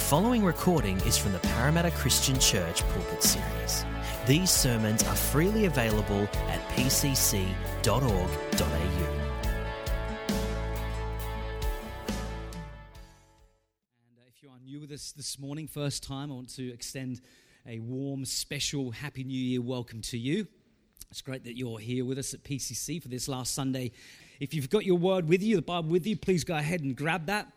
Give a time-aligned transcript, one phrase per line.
[0.00, 3.84] The following recording is from the Parramatta Christian Church Pulpit Series.
[4.26, 7.44] These sermons are freely available at pcc.org.au.
[14.08, 16.72] And uh, if you are new with us this morning, first time, I want to
[16.72, 17.20] extend
[17.66, 20.46] a warm, special Happy New Year welcome to you.
[21.10, 23.92] It's great that you're here with us at PCC for this last Sunday.
[24.40, 26.96] If you've got your word with you, the Bible with you, please go ahead and
[26.96, 27.52] grab that.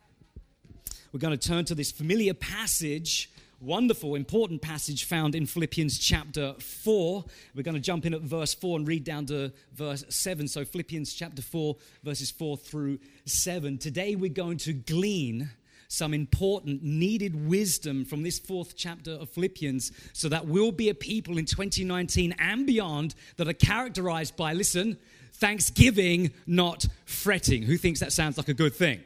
[1.13, 3.29] We're going to turn to this familiar passage,
[3.61, 7.23] wonderful, important passage found in Philippians chapter 4.
[7.53, 10.47] We're going to jump in at verse 4 and read down to verse 7.
[10.47, 13.77] So, Philippians chapter 4, verses 4 through 7.
[13.77, 15.51] Today, we're going to glean
[15.87, 20.95] some important, needed wisdom from this fourth chapter of Philippians so that we'll be a
[20.95, 24.97] people in 2019 and beyond that are characterized by, listen,
[25.33, 27.61] thanksgiving, not fretting.
[27.61, 29.01] Who thinks that sounds like a good thing?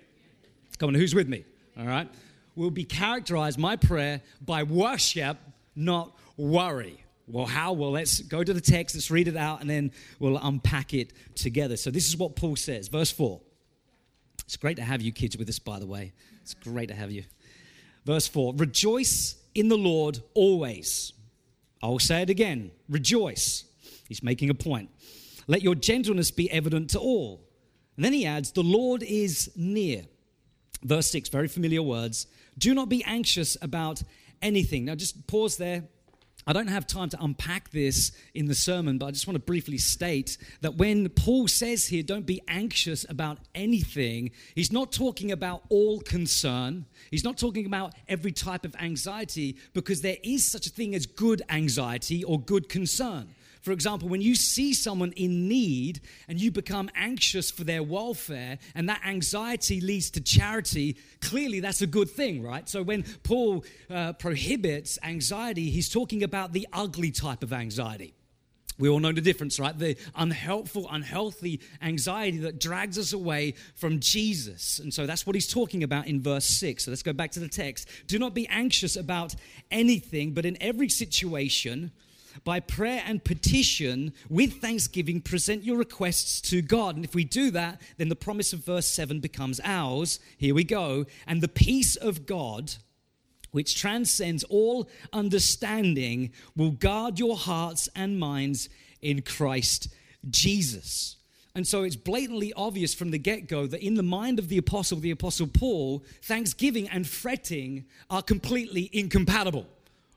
[0.78, 1.44] Come on, who's with me?
[1.78, 2.10] All right?
[2.56, 5.38] Will be characterized, my prayer, by worship,
[5.76, 7.04] not worry.
[7.28, 7.74] Well, how?
[7.74, 11.14] Well, let's go to the text, let's read it out, and then we'll unpack it
[11.36, 11.78] together.
[11.78, 13.42] So, this is what Paul says, verse 4.
[14.46, 16.14] It's great to have you kids with us, by the way.
[16.42, 17.26] It's great to have you.
[18.06, 21.12] Verse 4 Rejoice in the Lord always.
[21.84, 23.66] I will say it again rejoice.
[24.08, 24.90] He's making a point.
[25.48, 27.42] Let your gentleness be evident to all.
[27.98, 30.04] And then he adds, The Lord is near.
[30.84, 32.28] Verse 6, very familiar words.
[32.58, 34.04] Do not be anxious about
[34.42, 34.86] anything.
[34.86, 35.84] Now, just pause there.
[36.50, 39.44] I don't have time to unpack this in the sermon, but I just want to
[39.44, 45.34] briefly state that when Paul says here, don't be anxious about anything, he's not talking
[45.34, 46.86] about all concern.
[47.12, 51.06] He's not talking about every type of anxiety because there is such a thing as
[51.06, 53.28] good anxiety or good concern.
[53.68, 58.60] For example, when you see someone in need and you become anxious for their welfare
[58.76, 62.70] and that anxiety leads to charity, clearly that's a good thing, right?
[62.70, 68.14] So when Paul uh, prohibits anxiety, he's talking about the ugly type of anxiety.
[68.80, 69.78] We all know the difference, right?
[69.78, 74.80] The unhelpful, unhealthy anxiety that drags us away from Jesus.
[74.80, 76.86] And so that's what he's talking about in verse 6.
[76.86, 77.90] So let's go back to the text.
[78.08, 79.36] Do not be anxious about
[79.72, 81.92] anything, but in every situation,
[82.44, 86.96] by prayer and petition with thanksgiving present your requests to God.
[86.96, 90.20] And if we do that, then the promise of verse 7 becomes ours.
[90.38, 91.06] Here we go.
[91.26, 92.74] And the peace of God,
[93.52, 98.70] which transcends all understanding, will guard your hearts and minds
[99.02, 99.90] in Christ
[100.30, 101.18] Jesus.
[101.56, 104.60] And so it's blatantly obvious from the get go that in the mind of the
[104.60, 109.66] apostle, the apostle Paul, thanksgiving and fretting are completely incompatible.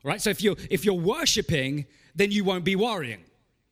[0.03, 0.21] Right?
[0.21, 1.85] So if you're if you're worshiping,
[2.15, 3.23] then you won't be worrying.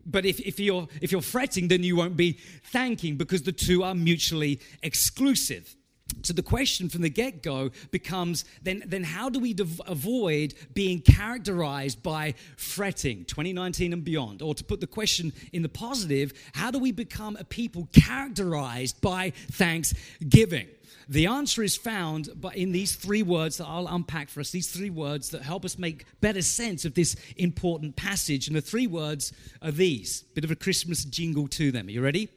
[0.06, 2.40] But if, if, you're, if you're fretting, then you won't be
[2.72, 5.76] thanking because the two are mutually exclusive.
[6.24, 10.53] So the question from the get go becomes then, then how do we dev- avoid
[10.74, 14.42] being characterized by fretting 2019 and beyond?
[14.42, 19.00] Or to put the question in the positive, how do we become a people characterized
[19.02, 20.68] by thanksgiving?
[21.08, 24.69] The answer is found but in these three words that I'll unpack for us, these
[24.69, 28.48] three words that help us make better sense of this important passage.
[28.48, 31.88] And the three words are these bit of a Christmas jingle to them.
[31.88, 32.30] Are you ready?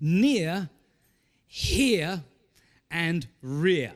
[0.00, 0.68] Near,
[1.46, 2.24] here,
[2.90, 3.92] and rear.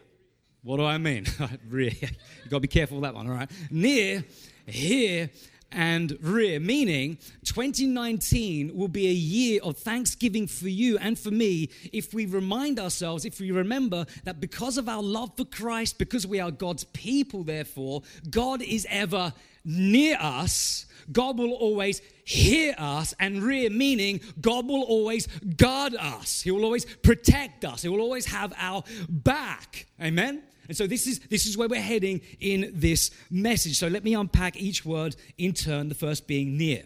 [0.62, 1.26] What do I mean?
[1.68, 1.92] rear.
[2.00, 3.50] You've got to be careful with that one, all right?
[3.70, 4.24] Near,
[4.66, 5.30] here,
[5.72, 11.70] and rear, meaning 2019 will be a year of thanksgiving for you and for me
[11.92, 16.26] if we remind ourselves, if we remember that because of our love for Christ, because
[16.26, 19.32] we are God's people, therefore, God is ever
[19.64, 20.86] near us.
[21.12, 26.42] God will always hear us, and rear meaning God will always guard us.
[26.42, 27.82] He will always protect us.
[27.82, 29.86] He will always have our back.
[30.00, 30.42] Amen?
[30.68, 33.76] And so this is this is where we're heading in this message.
[33.76, 36.84] So let me unpack each word in turn, the first being near.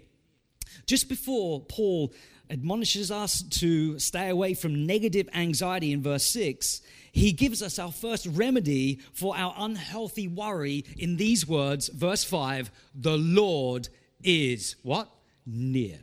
[0.87, 2.15] Just before Paul
[2.51, 7.93] admonishes us to stay away from negative anxiety in verse 6, he gives us our
[7.93, 13.89] first remedy for our unhealthy worry in these words, verse 5, the Lord
[14.25, 15.11] is what?
[15.47, 15.99] Near.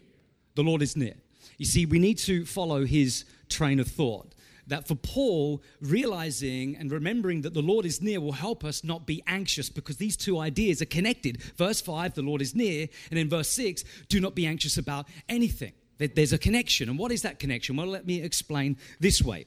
[0.55, 1.15] The Lord is near.
[1.57, 4.33] You see, we need to follow his train of thought
[4.67, 9.05] that for Paul, realizing and remembering that the Lord is near will help us not
[9.05, 11.41] be anxious because these two ideas are connected.
[11.57, 15.07] Verse 5, the Lord is near, and in verse 6, do not be anxious about
[15.27, 15.73] anything.
[15.97, 16.89] There's a connection.
[16.89, 17.75] And what is that connection?
[17.75, 19.45] Well, let me explain this way.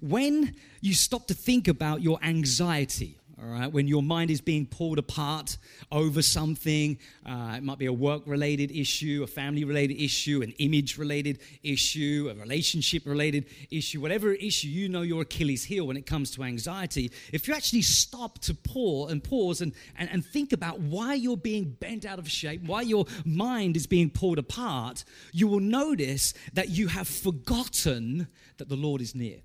[0.00, 4.66] When you stop to think about your anxiety, all right, when your mind is being
[4.66, 5.56] pulled apart
[5.90, 10.52] over something, uh, it might be a work related issue, a family related issue, an
[10.58, 15.96] image related issue, a relationship related issue, whatever issue, you know your Achilles heel when
[15.96, 17.10] it comes to anxiety.
[17.32, 21.36] If you actually stop to pause and pause and, and, and think about why you're
[21.36, 26.34] being bent out of shape, why your mind is being pulled apart, you will notice
[26.52, 28.28] that you have forgotten
[28.58, 29.38] that the Lord is near.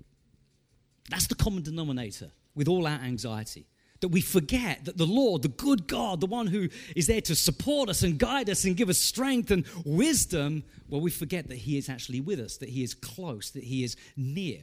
[1.08, 3.66] That's the common denominator with all our anxiety
[4.00, 7.34] that we forget that the Lord, the good God, the one who is there to
[7.34, 11.56] support us and guide us and give us strength and wisdom, well, we forget that
[11.56, 14.60] He is actually with us, that He is close, that He is near.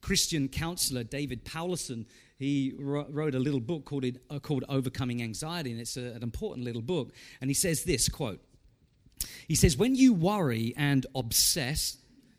[0.00, 2.04] Christian counselor David Powlison,
[2.38, 6.64] he wrote a little book called, uh, called Overcoming Anxiety, and it's a, an important
[6.64, 7.12] little book.
[7.40, 8.40] And he says this quote,
[9.48, 11.96] he says, When you worry and obsess,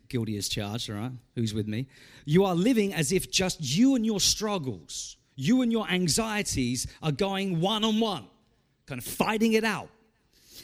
[0.08, 1.88] guilty as charged, all right, who's with me?
[2.24, 7.12] You are living as if just you and your struggles you and your anxieties are
[7.12, 8.26] going one on one,
[8.86, 9.88] kind of fighting it out.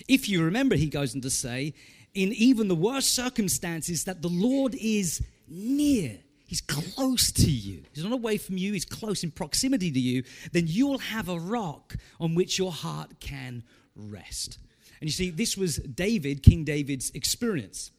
[0.08, 1.74] If you remember, he goes on to say,
[2.14, 6.18] in even the worst circumstances, that the Lord is near.
[6.46, 7.82] He's close to you.
[7.94, 10.24] He's not away from you, he's close in proximity to you.
[10.52, 13.62] Then you'll have a rock on which your heart can
[13.94, 14.58] rest.
[15.00, 17.90] And you see, this was David, King David's experience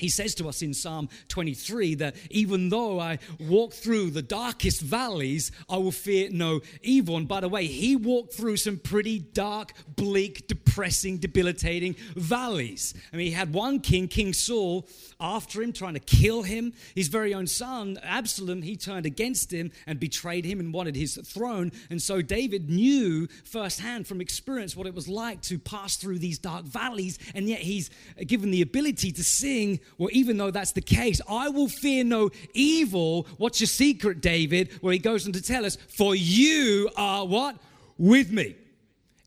[0.00, 4.80] he says to us in Psalm 23 that even though I walk through the darkest
[4.80, 7.16] valleys, I will fear no evil.
[7.16, 12.94] And by the way, he walked through some pretty dark, bleak, depressing, debilitating valleys.
[13.12, 14.88] I mean, he had one king, King Saul,
[15.20, 16.72] after him, trying to kill him.
[16.94, 21.16] His very own son, Absalom, he turned against him and betrayed him and wanted his
[21.16, 21.72] throne.
[21.90, 26.38] And so David knew firsthand from experience what it was like to pass through these
[26.38, 27.18] dark valleys.
[27.34, 27.90] And yet he's
[28.26, 32.30] given the ability to sing well, even though that's the case, I will fear no
[32.54, 33.26] evil.
[33.36, 34.72] What's your secret, David?
[34.80, 37.56] Where he goes on to tell us, For you are what?
[37.98, 38.56] With me.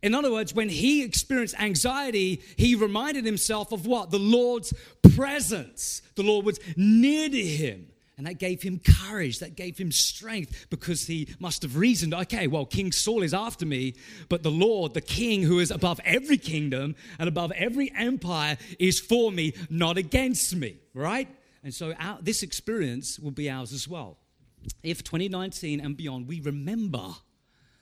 [0.01, 4.11] In other words, when he experienced anxiety, he reminded himself of what?
[4.11, 4.73] The Lord's
[5.15, 6.01] presence.
[6.15, 7.87] The Lord was near to him.
[8.17, 12.45] And that gave him courage, that gave him strength because he must have reasoned okay,
[12.45, 13.95] well, King Saul is after me,
[14.29, 18.99] but the Lord, the King who is above every kingdom and above every empire, is
[18.99, 21.27] for me, not against me, right?
[21.63, 24.17] And so our, this experience will be ours as well.
[24.83, 27.15] If 2019 and beyond, we remember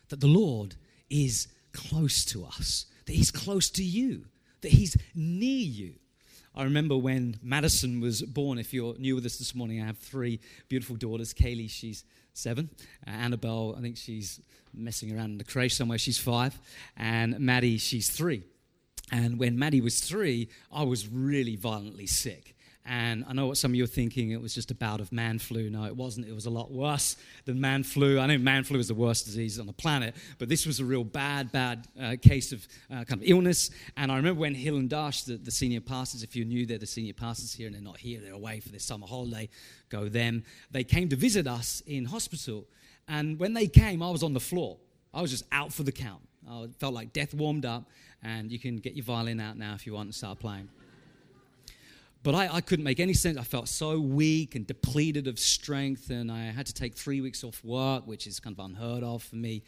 [0.09, 0.75] that the Lord
[1.09, 4.25] is close to us, that He's close to you,
[4.61, 5.93] that He's near you.
[6.53, 8.57] I remember when Madison was born.
[8.57, 11.33] If you're new with us this morning, I have three beautiful daughters.
[11.33, 12.03] Kaylee, she's
[12.33, 12.69] seven.
[13.07, 14.41] Uh, Annabelle, I think she's
[14.73, 15.97] messing around in the creche somewhere.
[15.97, 16.59] She's five.
[16.97, 18.43] And Maddie, she's three.
[19.11, 22.55] And when Maddie was three, I was really violently sick.
[22.83, 25.11] And I know what some of you are thinking, it was just a bout of
[25.11, 25.69] man flu.
[25.69, 26.27] No, it wasn't.
[26.27, 28.19] It was a lot worse than man flu.
[28.19, 30.85] I know man flu is the worst disease on the planet, but this was a
[30.85, 33.69] real bad, bad uh, case of uh, kind of illness.
[33.97, 36.79] And I remember when Hill and Dash, the, the senior pastors, if you're new, they're
[36.79, 39.47] the senior pastors here and they're not here, they're away for their summer holiday,
[39.89, 40.43] go them.
[40.71, 42.65] They came to visit us in hospital.
[43.07, 44.77] And when they came, I was on the floor.
[45.13, 46.21] I was just out for the count.
[46.49, 47.83] I felt like death warmed up,
[48.23, 50.69] and you can get your violin out now if you want to start playing.
[52.23, 53.37] But I, I, couldn't make any sense.
[53.37, 57.43] I felt so weak and depleted of strength, and I had to take three weeks
[57.43, 59.63] off work, which is kind of unheard of for me.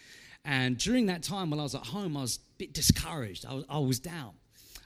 [0.45, 3.45] And during that time, while I was at home, I was a bit discouraged.
[3.47, 4.33] I was, I was down.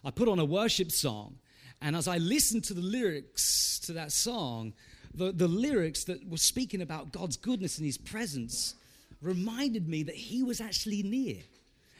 [0.05, 1.39] I put on a worship song,
[1.81, 4.73] and as I listened to the lyrics to that song,
[5.13, 8.75] the, the lyrics that were speaking about God's goodness and His presence
[9.21, 11.37] reminded me that He was actually near.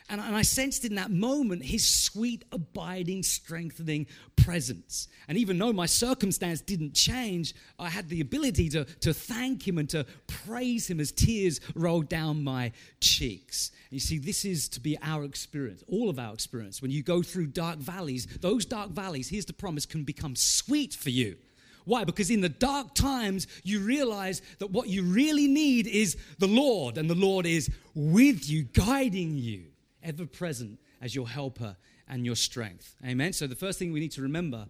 [0.09, 5.09] And, and I sensed in that moment his sweet, abiding, strengthening presence.
[5.27, 9.77] And even though my circumstance didn't change, I had the ability to, to thank him
[9.77, 12.71] and to praise him as tears rolled down my
[13.01, 13.71] cheeks.
[13.89, 16.81] And you see, this is to be our experience, all of our experience.
[16.81, 20.93] When you go through dark valleys, those dark valleys, here's the promise, can become sweet
[20.93, 21.35] for you.
[21.83, 22.05] Why?
[22.05, 26.97] Because in the dark times, you realize that what you really need is the Lord,
[26.97, 29.65] and the Lord is with you, guiding you
[30.07, 31.75] ever present as your helper
[32.07, 32.95] and your strength.
[33.05, 33.33] Amen.
[33.33, 34.65] So the first thing we need to remember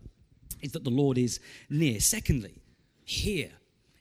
[0.62, 1.40] is that the Lord is
[1.70, 2.00] near.
[2.00, 2.62] Secondly,
[3.06, 3.52] here,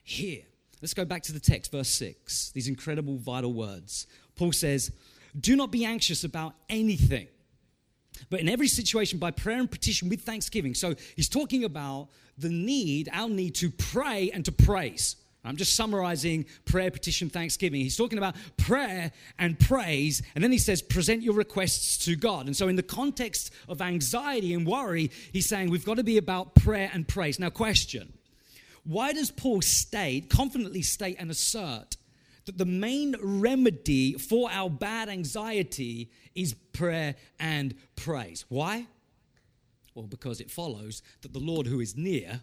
[0.03, 0.41] here.
[0.81, 4.07] Let's go back to the text, verse 6, these incredible, vital words.
[4.35, 4.91] Paul says,
[5.39, 7.27] Do not be anxious about anything,
[8.29, 10.73] but in every situation, by prayer and petition with thanksgiving.
[10.73, 15.15] So he's talking about the need, our need to pray and to praise.
[15.43, 17.79] I'm just summarizing prayer, petition, thanksgiving.
[17.79, 22.47] He's talking about prayer and praise, and then he says, present your requests to God.
[22.47, 26.17] And so, in the context of anxiety and worry, he's saying we've got to be
[26.17, 27.39] about prayer and praise.
[27.39, 28.13] Now, question
[28.83, 31.97] why does Paul state, confidently state, and assert
[32.47, 38.45] that the main remedy for our bad anxiety is prayer and praise.
[38.47, 38.87] Why?
[39.93, 42.41] Well, because it follows that the Lord who is near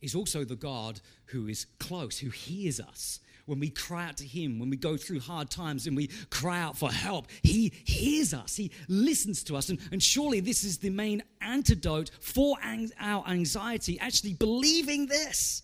[0.00, 3.20] is also the God who is close, who hears us.
[3.46, 6.60] When we cry out to Him, when we go through hard times and we cry
[6.60, 9.68] out for help, He hears us, He listens to us.
[9.70, 15.62] And, and surely this is the main antidote for ang- our anxiety, actually believing this,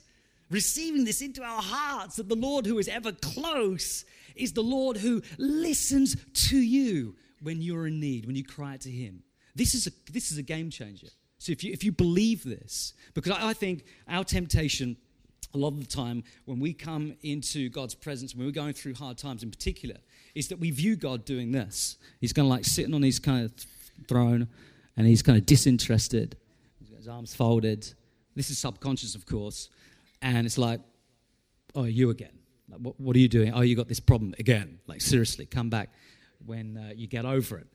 [0.50, 4.97] receiving this into our hearts that the Lord who is ever close is the Lord
[4.97, 6.16] who listens
[6.49, 9.23] to you when you're in need, when you cry out to Him.
[9.55, 11.09] This is a, this is a game changer.
[11.38, 14.97] So if you, if you believe this, because I, I think our temptation
[15.55, 18.95] a lot of the time when we come into God's presence, when we're going through
[18.95, 19.97] hard times in particular,
[20.35, 21.97] is that we view God doing this.
[22.21, 23.52] He's kind of like sitting on his kind of
[24.07, 24.49] throne
[24.97, 26.37] and he's kind of disinterested.
[26.78, 27.90] He's got his arms folded.
[28.35, 29.71] This is subconscious, of course.
[30.21, 30.81] And it's like,
[31.75, 32.38] oh, you again.
[32.69, 33.52] Like, what, what, are you doing?
[33.55, 34.81] Oh, you got this problem again.
[34.87, 35.90] Like, seriously, come back
[36.45, 37.66] when uh, you get over it.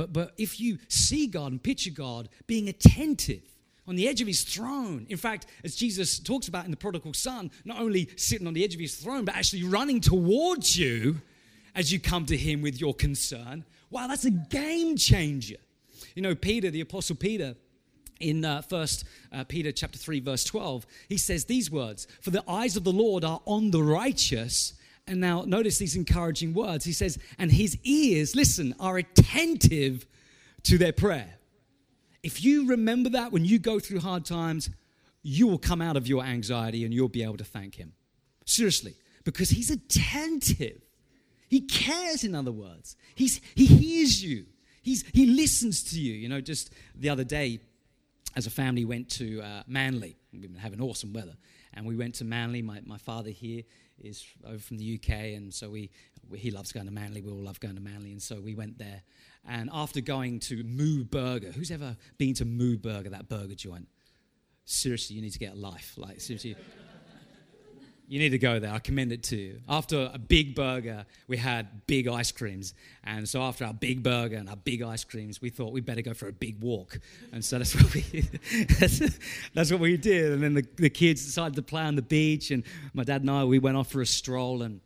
[0.00, 3.42] But, but if you see God and picture God being attentive,
[3.86, 5.04] on the edge of his throne.
[5.08, 8.62] In fact, as Jesus talks about in the prodigal son, not only sitting on the
[8.62, 11.20] edge of his throne, but actually running towards you
[11.74, 13.64] as you come to him with your concern.
[13.90, 15.56] Wow, that's a game changer.
[16.14, 17.56] You know, Peter, the apostle Peter,
[18.20, 22.44] in uh, first uh, peter chapter 3 verse 12 he says these words for the
[22.46, 24.74] eyes of the lord are on the righteous
[25.06, 26.84] and now notice these encouraging words.
[26.84, 30.06] He says, and his ears, listen, are attentive
[30.64, 31.34] to their prayer.
[32.22, 34.70] If you remember that when you go through hard times,
[35.22, 37.92] you will come out of your anxiety and you'll be able to thank him.
[38.44, 40.80] Seriously, because he's attentive.
[41.48, 42.96] He cares, in other words.
[43.14, 44.46] He's, he hears you.
[44.82, 46.14] He's, he listens to you.
[46.14, 47.60] You know, just the other day,
[48.36, 50.16] as a family, went to uh, Manly.
[50.32, 51.34] We've been having awesome weather.
[51.74, 52.62] And we went to Manly.
[52.62, 53.64] My, my father here
[54.00, 55.90] is over from the UK, and so we,
[56.28, 57.20] we, he loves going to Manly.
[57.22, 59.02] We all love going to Manly, and so we went there.
[59.48, 63.88] And after going to Moo Burger, who's ever been to Moo Burger, that burger joint?
[64.64, 65.94] Seriously, you need to get a life.
[65.96, 66.56] Like seriously,
[68.10, 68.72] you need to go there.
[68.72, 69.60] I commend it to you.
[69.68, 72.74] After a big burger, we had big ice creams.
[73.04, 76.02] And so after our big burger and our big ice creams, we thought we'd better
[76.02, 76.98] go for a big walk.
[77.32, 78.28] And so that's what we,
[78.80, 79.00] that's,
[79.54, 80.32] that's what we did.
[80.32, 82.50] And then the, the kids decided to play on the beach.
[82.50, 82.64] And
[82.94, 84.62] my dad and I, we went off for a stroll.
[84.62, 84.80] And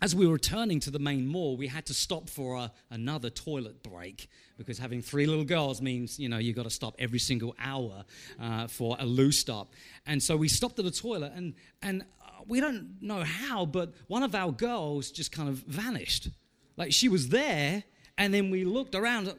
[0.00, 3.28] as we were returning to the main mall, we had to stop for a, another
[3.28, 7.18] toilet break because having three little girls means you know you've got to stop every
[7.18, 8.04] single hour
[8.40, 9.74] uh, for a loo stop.
[10.06, 12.04] And so we stopped at the toilet, and and
[12.46, 16.28] we don't know how, but one of our girls just kind of vanished.
[16.76, 17.84] Like she was there,
[18.18, 19.34] and then we looked around.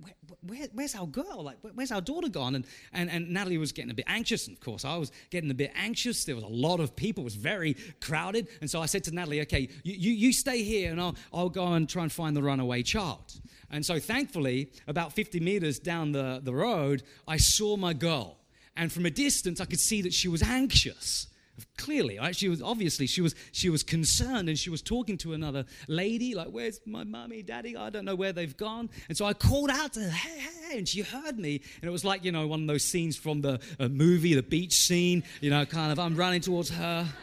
[0.00, 0.14] Where,
[0.46, 1.42] where, where's our girl?
[1.42, 2.54] Like, where's our daughter gone?
[2.54, 4.46] And, and, and Natalie was getting a bit anxious.
[4.46, 6.24] And of course, I was getting a bit anxious.
[6.24, 7.22] There was a lot of people.
[7.22, 8.48] It was very crowded.
[8.60, 11.48] And so I said to Natalie, okay, you, you, you stay here and I'll, I'll
[11.48, 13.40] go and try and find the runaway child.
[13.70, 18.36] And so thankfully, about 50 meters down the, the road, I saw my girl.
[18.76, 21.28] And from a distance, I could see that she was anxious
[21.76, 22.34] clearly right?
[22.34, 26.34] She was obviously she was she was concerned and she was talking to another lady
[26.34, 27.76] like where's my mommy daddy?
[27.76, 28.90] I don't know where they've gone.
[29.08, 31.62] And so i called out to her hey hey and she heard me.
[31.80, 34.42] And it was like you know one of those scenes from the uh, movie the
[34.42, 37.06] beach scene you know kind of i'm running towards her.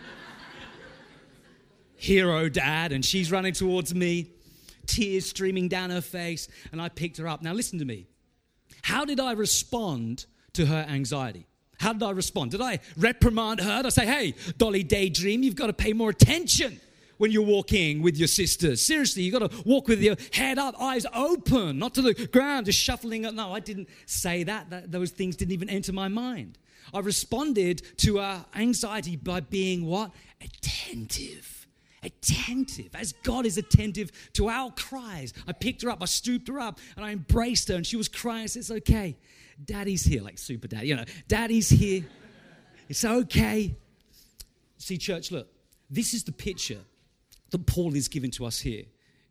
[1.95, 4.31] Hero dad and she's running towards me
[4.88, 7.41] tears streaming down her face and i picked her up.
[7.41, 8.07] Now listen to me.
[8.81, 11.47] How did i respond to her anxiety
[11.81, 12.51] how did I respond?
[12.51, 13.77] Did I reprimand her?
[13.77, 16.79] Did I say, hey, Dolly Daydream, you've got to pay more attention
[17.17, 18.85] when you're walking with your sisters.
[18.85, 22.67] Seriously, you've got to walk with your head up, eyes open, not to the ground,
[22.67, 23.25] just shuffling.
[23.25, 23.33] Up.
[23.33, 24.69] No, I didn't say that.
[24.69, 26.59] that those things didn't even enter my mind.
[26.93, 30.11] I responded to our anxiety by being what?
[30.39, 31.67] Attentive.
[32.03, 35.33] Attentive, as God is attentive to our cries.
[35.47, 38.07] I picked her up, I stooped her up, and I embraced her, and she was
[38.07, 38.43] crying.
[38.43, 39.17] I said, It's okay.
[39.63, 42.03] Daddy's here, like super daddy, You know, Daddy's here.
[42.89, 43.75] It's okay.
[44.77, 45.47] See, church, look,
[45.89, 46.79] this is the picture
[47.51, 48.83] that Paul is giving to us here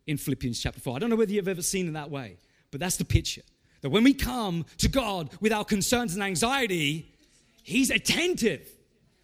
[0.06, 0.96] in Philippians chapter 4.
[0.96, 2.36] I don't know whether you've ever seen it that way,
[2.70, 3.42] but that's the picture.
[3.80, 7.14] That when we come to God with our concerns and anxiety,
[7.62, 8.68] He's attentive.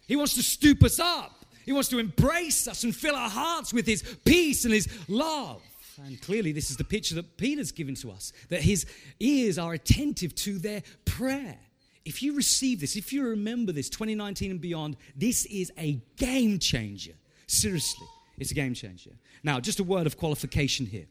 [0.07, 1.45] He wants to stoop us up.
[1.65, 5.61] He wants to embrace us and fill our hearts with His peace and His love.
[6.05, 8.85] And clearly, this is the picture that Peter's given to us that his
[9.19, 11.57] ears are attentive to their prayer.
[12.05, 16.59] If you receive this, if you remember this 2019 and beyond, this is a game
[16.59, 17.13] changer.
[17.47, 19.11] Seriously, it's a game changer.
[19.43, 21.07] Now, just a word of qualification here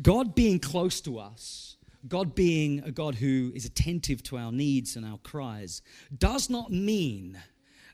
[0.00, 4.96] God being close to us, God being a God who is attentive to our needs
[4.96, 5.82] and our cries,
[6.16, 7.40] does not mean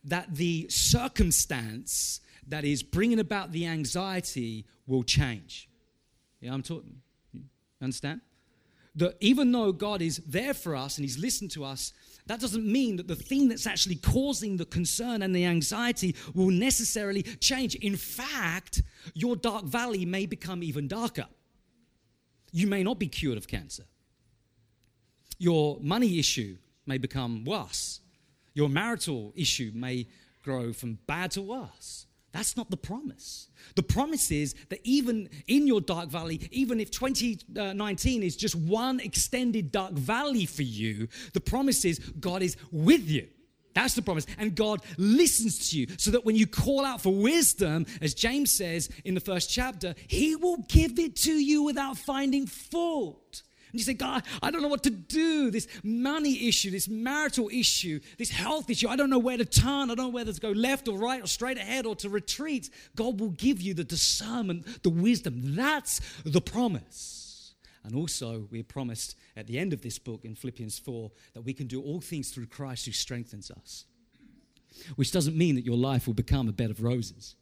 [0.05, 5.69] that the circumstance that is bringing about the anxiety will change.
[6.41, 6.97] Yeah, I'm talking.
[7.81, 8.21] Understand?
[8.97, 11.93] That even though God is there for us and He's listened to us,
[12.27, 16.51] that doesn't mean that the thing that's actually causing the concern and the anxiety will
[16.51, 17.75] necessarily change.
[17.77, 18.83] In fact,
[19.15, 21.27] your dark valley may become even darker.
[22.53, 23.85] You may not be cured of cancer.
[25.39, 28.01] Your money issue may become worse.
[28.55, 30.07] Your marital issue may
[30.43, 32.07] grow from bad to worse.
[32.33, 33.49] That's not the promise.
[33.77, 39.01] The promise is that even in your dark valley, even if 2019 is just one
[39.01, 43.29] extended dark valley for you, the promise is God is with you.
[43.75, 44.27] That's the promise.
[44.39, 48.51] And God listens to you so that when you call out for wisdom, as James
[48.51, 53.43] says in the first chapter, He will give it to you without finding fault.
[53.73, 55.51] And you say, God, I don't know what to do.
[55.51, 59.91] This money issue, this marital issue, this health issue, I don't know where to turn.
[59.91, 62.69] I don't know whether to go left or right or straight ahead or to retreat.
[62.95, 65.57] God will give you the discernment, the wisdom.
[65.57, 67.55] That's the promise.
[67.83, 71.55] And also, we're promised at the end of this book in Philippians 4 that we
[71.55, 73.87] can do all things through Christ who strengthens us.
[74.97, 77.37] Which doesn't mean that your life will become a bed of roses,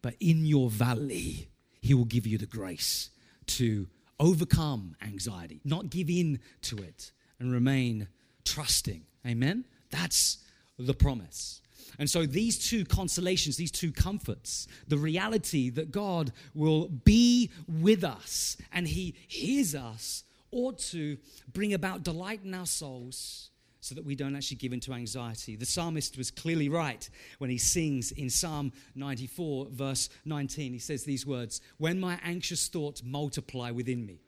[0.00, 1.50] but in your valley,
[1.82, 3.10] He will give you the grace
[3.46, 3.88] to
[4.20, 7.10] overcome anxiety, not give in to it,
[7.40, 8.06] and remain
[8.44, 9.02] trusting.
[9.26, 9.64] Amen?
[9.90, 10.38] That's
[10.78, 11.60] the promise.
[11.98, 18.04] And so, these two consolations, these two comforts, the reality that God will be with
[18.04, 21.16] us and He hears us, ought to
[21.52, 23.49] bring about delight in our souls
[23.80, 25.56] so that we don't actually give into anxiety.
[25.56, 27.08] The psalmist was clearly right
[27.38, 30.72] when he sings in Psalm 94, verse 19.
[30.72, 34.20] He says these words When my anxious thoughts multiply within me,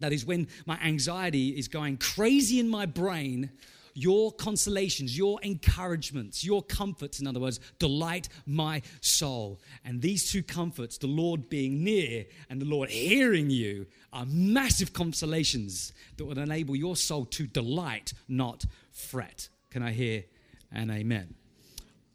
[0.00, 3.50] that is, when my anxiety is going crazy in my brain,
[3.94, 9.60] your consolations, your encouragements, your comforts, in other words, delight my soul.
[9.84, 14.92] And these two comforts, the Lord being near and the Lord hearing you, are massive
[14.92, 19.48] consolations that would enable your soul to delight, not fret.
[19.70, 20.24] Can I hear
[20.72, 21.34] an amen?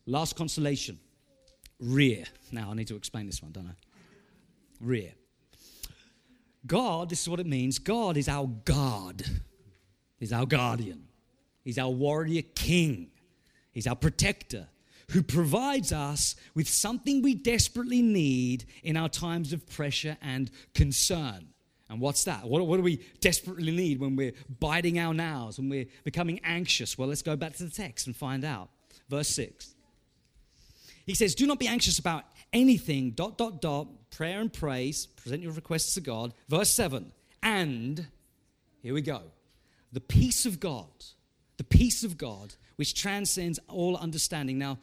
[0.05, 0.99] Last consolation
[1.79, 2.25] rear.
[2.51, 3.75] Now, I need to explain this one, don't I?
[4.81, 5.11] Rear.
[6.65, 9.23] God, this is what it means God is our God,
[10.17, 11.08] He's our guardian.
[11.69, 13.11] He's our warrior king.
[13.71, 14.69] He's our protector
[15.09, 21.49] who provides us with something we desperately need in our times of pressure and concern.
[21.87, 22.47] And what's that?
[22.47, 26.97] What, what, do we desperately need when we're biting our nails, when we're becoming anxious?
[26.97, 28.69] Well, let's go back to the text and find out.
[29.09, 29.75] Verse 6.
[31.05, 35.43] He says, Do not be anxious about anything, dot, dot, dot, prayer and praise, present
[35.43, 36.33] your requests to God.
[36.47, 37.11] Verse 7.
[37.43, 38.07] And,
[38.81, 39.21] here we go,
[39.93, 40.87] the peace of God
[41.59, 44.57] the peace of God, which transcends all understanding.
[44.57, 44.79] Now,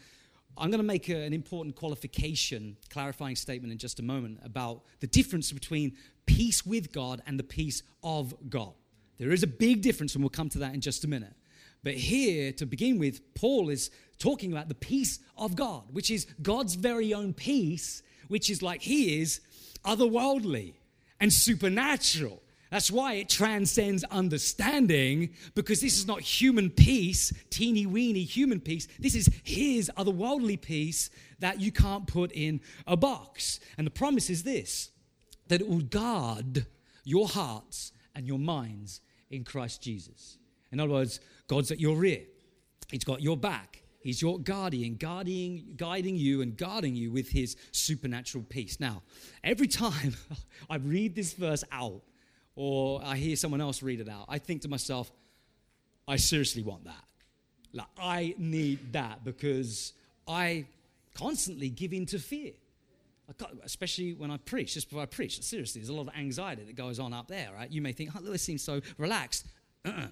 [0.58, 4.82] I'm going to make a, an important qualification, clarifying statement in just a moment about
[5.00, 8.74] the difference between peace with God and the peace of God.
[9.16, 11.32] There is a big difference, and we'll come to that in just a minute.
[11.82, 16.26] But here, to begin with, Paul is talking about the peace of God, which is
[16.42, 19.40] God's very own peace, which is like He is
[19.82, 20.74] otherworldly
[21.20, 22.42] and supernatural.
[22.76, 28.86] That's why it transcends understanding, because this is not human peace, teeny weeny human peace.
[28.98, 31.08] This is His otherworldly peace
[31.38, 33.60] that you can't put in a box.
[33.78, 34.90] And the promise is this
[35.48, 36.66] that it will guard
[37.02, 40.36] your hearts and your minds in Christ Jesus.
[40.70, 42.24] In other words, God's at your rear,
[42.90, 43.84] He's got your back.
[44.00, 48.78] He's your guardian, guarding, guiding you and guarding you with his supernatural peace.
[48.78, 49.02] Now,
[49.42, 50.14] every time
[50.70, 52.02] I read this verse out,
[52.56, 55.12] or I hear someone else read it out, I think to myself,
[56.08, 57.04] I seriously want that.
[57.72, 59.92] Like, I need that because
[60.26, 60.66] I
[61.14, 62.52] constantly give in to fear.
[63.64, 65.42] especially when I preach, just before I preach.
[65.42, 67.70] Seriously, there's a lot of anxiety that goes on up there, right?
[67.70, 69.46] You may think, oh, Lewis seems so relaxed.
[69.84, 70.06] Uh-uh.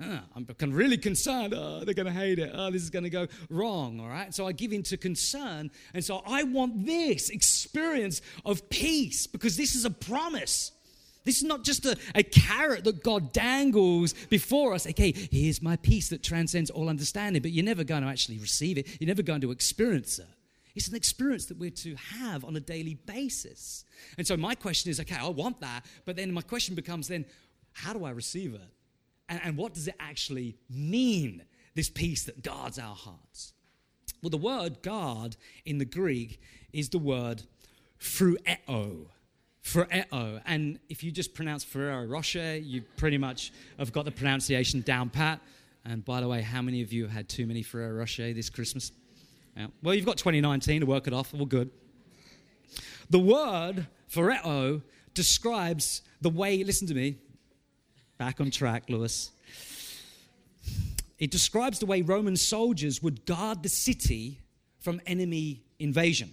[0.00, 1.54] Uh, I'm really concerned.
[1.56, 2.52] Oh, they're going to hate it.
[2.54, 3.98] Oh, this is going to go wrong.
[3.98, 4.32] All right.
[4.32, 5.72] So I give in to concern.
[5.92, 10.70] And so I want this experience of peace because this is a promise.
[11.28, 14.86] This is not just a, a carrot that God dangles before us.
[14.86, 18.78] Okay, here's my peace that transcends all understanding, but you're never going to actually receive
[18.78, 18.88] it.
[18.98, 20.26] You're never going to experience it.
[20.74, 23.84] It's an experience that we're to have on a daily basis.
[24.16, 27.26] And so my question is okay, I want that, but then my question becomes then,
[27.72, 28.70] how do I receive it?
[29.28, 31.42] And, and what does it actually mean,
[31.74, 33.52] this peace that guards our hearts?
[34.22, 35.36] Well, the word guard
[35.66, 36.40] in the Greek
[36.72, 37.42] is the word
[38.00, 39.08] phroureo.
[39.68, 40.40] Ferrero.
[40.46, 45.10] And if you just pronounce Ferrero Rocher, you pretty much have got the pronunciation down
[45.10, 45.40] pat.
[45.84, 48.48] And by the way, how many of you have had too many Ferrero Rocher this
[48.48, 48.92] Christmas?
[49.56, 49.66] Yeah.
[49.82, 51.34] Well, you've got 2019 to work it off.
[51.34, 51.70] All good.
[53.10, 57.18] The word phroureo describes the way, listen to me,
[58.16, 59.32] back on track, Lewis.
[61.18, 64.40] It describes the way Roman soldiers would guard the city
[64.80, 66.32] from enemy invasion.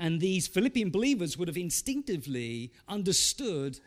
[0.00, 3.78] And these Philippian believers would have instinctively understood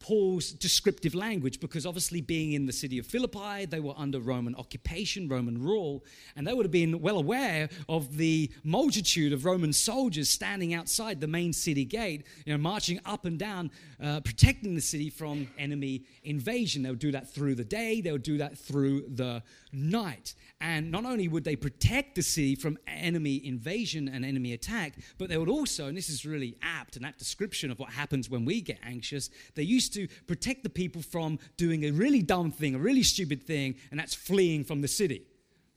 [0.00, 4.54] Paul's descriptive language because obviously, being in the city of Philippi, they were under Roman
[4.54, 6.04] occupation, Roman rule,
[6.36, 11.20] and they would have been well aware of the multitude of Roman soldiers standing outside
[11.20, 13.70] the main city gate, you know, marching up and down,
[14.02, 16.82] uh, protecting the city from enemy invasion.
[16.82, 20.34] They would do that through the day, they would do that through the night.
[20.60, 25.28] And not only would they protect the city from enemy invasion and enemy attack, but
[25.28, 28.44] they would also, and this is really apt, an apt description of what happens when
[28.44, 32.74] we get anxious, they used to protect the people from doing a really dumb thing,
[32.74, 35.22] a really stupid thing, and that's fleeing from the city.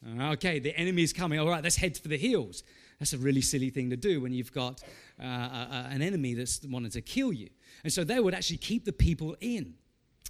[0.06, 1.39] Uh, okay, the enemy is coming.
[1.39, 2.63] All right, let's head for the hills.
[3.00, 4.82] That's a really silly thing to do when you've got
[5.21, 7.50] uh, a, an enemy that's wanted to kill you.
[7.84, 9.76] And so they would actually keep the people in.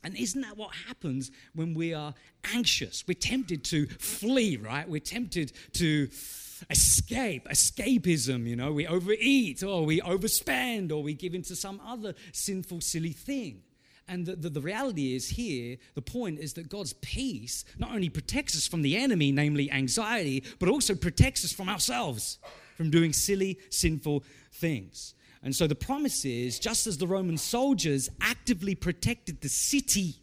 [0.04, 2.14] And isn't that what happens when we are
[2.54, 3.04] anxious?
[3.08, 4.88] We're tempted to flee, right?
[4.90, 6.10] We're tempted to
[6.70, 12.16] escape, escapism, you know, we overeat or we overspend or we give into some other
[12.32, 13.64] sinful, silly thing.
[14.12, 18.10] And the, the, the, reality is here, the point is that God's peace not only
[18.10, 22.38] protects us from the enemy, namely anxiety, but also protects us from ourselves,
[22.76, 25.14] from doing silly, sinful things.
[25.42, 30.16] And so the promise is just as the Roman soldiers actively protected the city,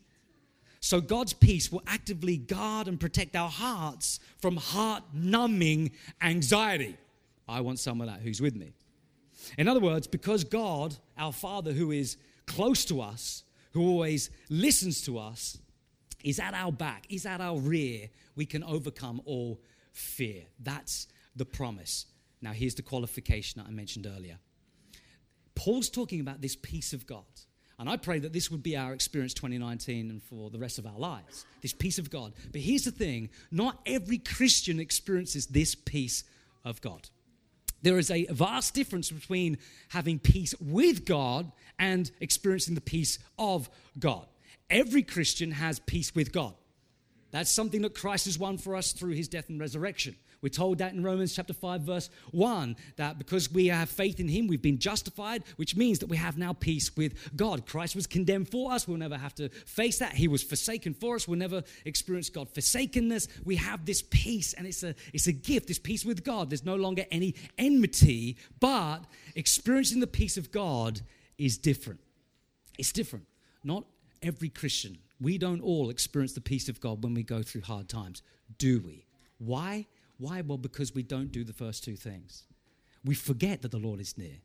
[0.81, 6.98] so God's peace will actively guard and protect our hearts from heart numbing anxiety.
[7.48, 8.20] I want some of that.
[8.20, 8.74] Who's with me?
[9.57, 13.44] In other words, because God, our Father, who is close to us,
[13.79, 15.59] who always listens to us,
[16.25, 19.61] is at our back, is at our rear, we can overcome all
[19.93, 20.43] fear.
[20.59, 22.07] That's the promise.
[22.43, 24.38] Now, here's the qualification that I mentioned earlier
[25.55, 27.25] Paul's talking about this peace of God.
[27.81, 30.87] And I pray that this would be our experience 2019 and for the rest of
[30.87, 32.33] our lives this peace of God.
[32.51, 36.25] But here's the thing not every Christian experiences this peace
[36.64, 37.09] of God.
[37.83, 43.71] There is a vast difference between having peace with God and experiencing the peace of
[43.99, 44.27] God.
[44.69, 46.55] Every Christian has peace with God.
[47.31, 50.17] That's something that Christ has won for us through his death and resurrection.
[50.40, 54.29] We're told that in Romans chapter 5, verse 1, that because we have faith in
[54.29, 57.66] him, we've been justified, which means that we have now peace with God.
[57.66, 58.87] Christ was condemned for us.
[58.87, 60.14] We'll never have to face that.
[60.14, 61.27] He was forsaken for us.
[61.27, 63.27] We'll never experience God forsakenness.
[63.44, 66.51] We have this peace, and it's a, it's a gift, this peace with God.
[66.51, 69.01] There's no longer any enmity, but
[69.35, 71.01] experiencing the peace of God
[71.37, 72.01] is different.
[72.79, 73.27] It's different.
[73.64, 73.85] Not
[74.22, 77.88] every Christian, we don't all experience the peace of God when we go through hard
[77.88, 78.22] times,
[78.57, 79.05] do we?
[79.38, 79.87] Why?
[80.19, 80.41] Why?
[80.41, 82.45] Well, because we don't do the first two things.
[83.05, 84.39] We forget that the Lord is near.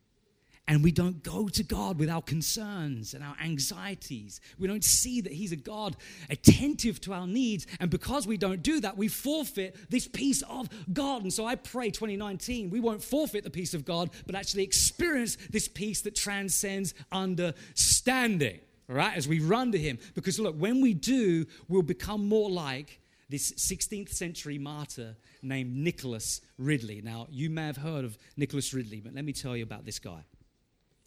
[0.65, 4.39] And we don't go to God with our concerns and our anxieties.
[4.57, 5.97] We don't see that He's a God
[6.29, 7.67] attentive to our needs.
[7.81, 11.23] And because we don't do that, we forfeit this peace of God.
[11.23, 15.37] And so I pray 2019, we won't forfeit the peace of God, but actually experience
[15.49, 19.99] this peace that transcends understanding, right, as we run to Him.
[20.13, 23.01] Because look, when we do, we'll become more like
[23.33, 27.01] this 16th century martyr named Nicholas Ridley.
[27.03, 29.97] Now, you may have heard of Nicholas Ridley, but let me tell you about this
[29.97, 30.23] guy.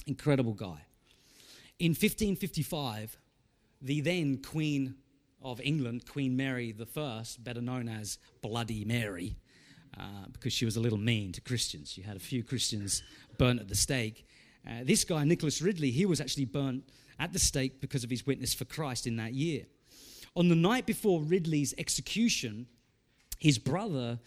[0.08, 0.84] Incredible guy.
[1.78, 3.16] In 1555,
[3.80, 4.96] the then Queen
[5.40, 9.36] of England, Queen Mary I, better known as Bloody Mary,
[9.96, 11.92] uh, because she was a little mean to Christians.
[11.92, 13.04] She had a few Christians
[13.38, 14.26] burnt at the stake.
[14.66, 16.88] Uh, this guy, Nicholas Ridley, he was actually burnt
[17.20, 19.66] at the stake because of his witness for Christ in that year.
[20.36, 22.66] On the night before Ridley's execution,
[23.38, 24.18] his brother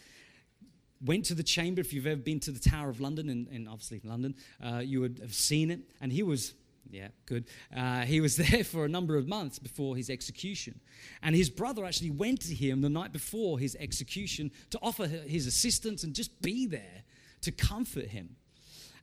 [1.05, 1.81] went to the chamber.
[1.81, 5.01] If you've ever been to the Tower of London, and, and obviously London, uh, you
[5.01, 5.81] would have seen it.
[6.01, 6.55] And he was,
[6.89, 7.45] yeah, good.
[7.75, 10.79] Uh, he was there for a number of months before his execution.
[11.21, 15.45] And his brother actually went to him the night before his execution to offer his
[15.45, 17.03] assistance and just be there
[17.41, 18.35] to comfort him.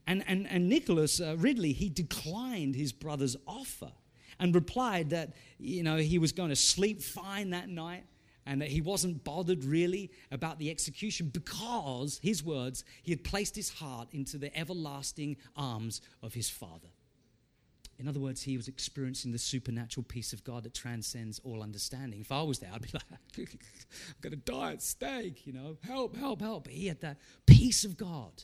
[0.05, 3.91] And, and, and Nicholas uh, Ridley, he declined his brother's offer
[4.39, 8.05] and replied that, you know, he was going to sleep fine that night
[8.45, 13.55] and that he wasn't bothered really about the execution because, his words, he had placed
[13.55, 16.87] his heart into the everlasting arms of his Father.
[17.99, 22.21] In other words, he was experiencing the supernatural peace of God that transcends all understanding.
[22.21, 23.03] If I was there, I'd be like,
[23.37, 26.65] I'm going to die at stake, you know, help, help, help.
[26.65, 28.43] But he had that peace of God.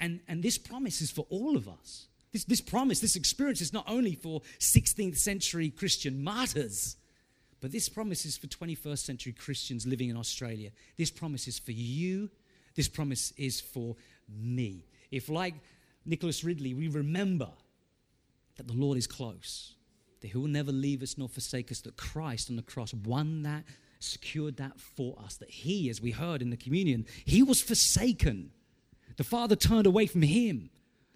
[0.00, 2.08] And, and this promise is for all of us.
[2.34, 6.96] This, this promise, this experience is not only for 16th century Christian martyrs,
[7.62, 10.70] but this promise is for 21st century Christians living in Australia.
[10.98, 12.28] This promise is for you
[12.74, 13.96] this promise is for
[14.28, 14.84] me.
[15.10, 15.54] If, like
[16.04, 17.50] Nicholas Ridley, we remember
[18.56, 19.74] that the Lord is close,
[20.20, 23.42] that He will never leave us nor forsake us, that Christ on the cross won
[23.42, 23.64] that,
[24.00, 28.50] secured that for us, that He, as we heard in the communion, He was forsaken.
[29.16, 30.70] The Father turned away from Him,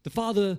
[0.04, 0.58] the Father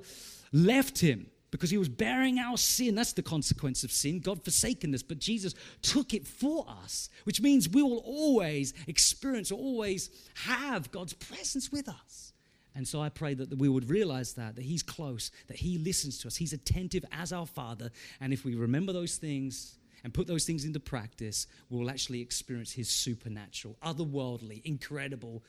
[0.51, 2.95] left Him because he was bearing our sin.
[2.95, 4.19] That's the consequence of sin.
[4.19, 9.51] God forsaken us, but Jesus took it for us, which means we will always experience
[9.51, 10.09] or always
[10.45, 12.33] have God's presence with us.
[12.75, 16.19] And so I pray that we would realize that, that He's close, that He listens
[16.19, 17.89] to us, He's attentive as our Father.
[18.21, 22.71] And if we remember those things and put those things into practice, we'll actually experience
[22.71, 25.43] His supernatural, otherworldly, incredible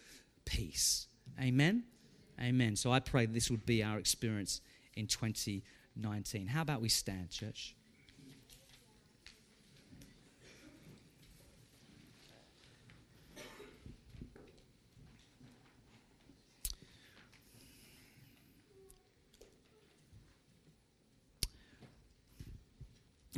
[0.47, 1.07] peace.
[1.41, 1.85] Amen?
[2.41, 2.75] Amen.
[2.75, 4.63] So I pray this would be our experience
[4.95, 6.47] in 2019.
[6.47, 7.75] How about we stand, church?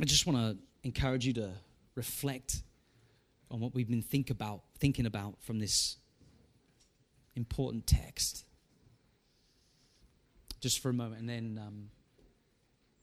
[0.03, 1.51] I just want to encourage you to
[1.95, 2.63] reflect
[3.49, 5.97] on what we've been think about, thinking about from this
[7.35, 8.43] important text.
[10.63, 11.89] Just for a moment, and then um,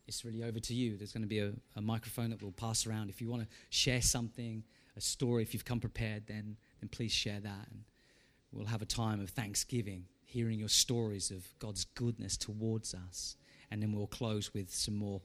[0.08, 0.96] it's really over to you.
[0.96, 3.10] There's going to be a, a microphone that we'll pass around.
[3.10, 4.64] If you want to share something,
[4.96, 7.66] a story, if you've come prepared, then, then please share that.
[7.70, 7.84] And
[8.50, 13.36] we'll have a time of thanksgiving, hearing your stories of God's goodness towards us.
[13.70, 15.20] And then we'll close with some more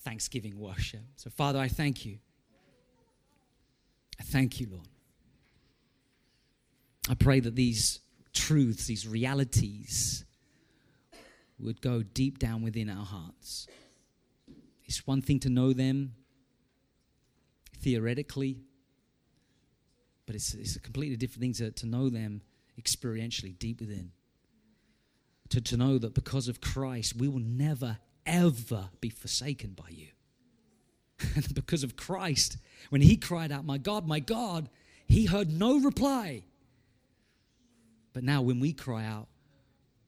[0.00, 1.04] thanksgiving worship.
[1.14, 2.18] So, Father, I thank you.
[4.18, 4.88] I thank you, Lord.
[7.08, 8.00] I pray that these
[8.32, 10.24] truths, these realities,
[11.62, 13.66] would go deep down within our hearts.
[14.84, 16.14] It's one thing to know them
[17.78, 18.58] theoretically,
[20.26, 22.42] but it's, it's a completely different thing to, to know them
[22.80, 24.12] experientially deep within.
[25.50, 30.08] To, to know that because of Christ, we will never, ever be forsaken by you.
[31.34, 32.56] And because of Christ,
[32.90, 34.68] when he cried out, My God, my God,
[35.06, 36.44] he heard no reply.
[38.12, 39.28] But now, when we cry out,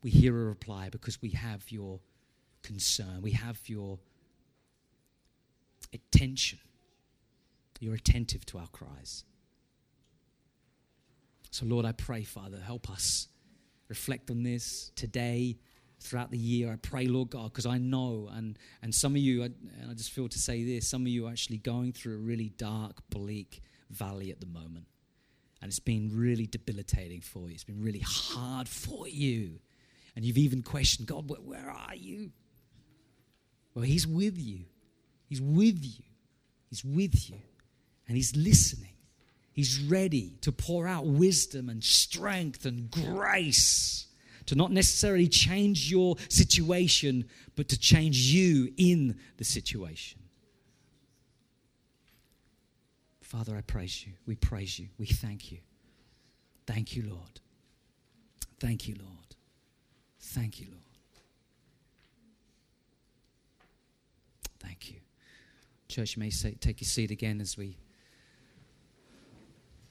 [0.02, 2.00] we hear a reply because we have your
[2.62, 3.98] concern, we have your
[5.92, 6.58] attention.
[7.80, 9.24] You're attentive to our cries.
[11.50, 13.26] So, Lord, I pray, Father, help us
[13.88, 15.58] reflect on this today,
[15.98, 16.72] throughout the year.
[16.72, 19.54] I pray, Lord God, because I know, and, and some of you, and
[19.90, 22.50] I just feel to say this, some of you are actually going through a really
[22.56, 24.86] dark, bleak valley at the moment.
[25.60, 27.54] And it's been really debilitating for you.
[27.54, 29.58] It's been really hard for you.
[30.14, 32.30] And you've even questioned, God, where, where are you?
[33.74, 34.64] Well, He's with you.
[35.28, 36.04] He's with you.
[36.68, 37.38] He's with you.
[38.06, 38.94] And He's listening.
[39.52, 44.06] He's ready to pour out wisdom and strength and grace
[44.46, 50.20] to not necessarily change your situation, but to change you in the situation.
[53.20, 54.12] Father, I praise you.
[54.26, 54.88] We praise you.
[54.98, 55.58] We thank you.
[56.66, 57.40] Thank you, Lord.
[58.60, 59.36] Thank you, Lord.
[60.32, 60.80] Thank you, Lord.
[64.60, 64.96] Thank you.
[65.88, 67.76] Church, you may say, take your seat again as we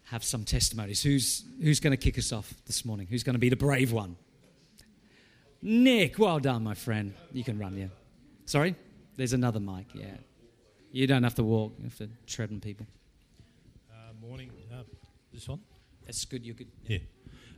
[0.05, 1.03] have some testimonies.
[1.03, 3.05] Who's, who's going to kick us off this morning?
[3.07, 4.15] Who's going to be the brave one?
[5.61, 7.13] Nick, well done, my friend.
[7.31, 7.85] You can run, yeah.
[8.45, 8.75] Sorry?
[9.17, 10.17] There's another mic, yeah.
[10.91, 12.87] You don't have to walk, you have to tread on people.
[13.91, 14.49] Uh, morning.
[14.73, 14.81] Uh,
[15.31, 15.59] this one?
[16.03, 16.71] That's good, you're good.
[16.87, 16.97] Yeah.